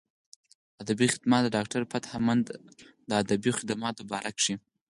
[0.83, 2.45] ادبي خدمات د ډاکټر فتح مند
[3.09, 4.55] د ادبي خدماتو باره کښې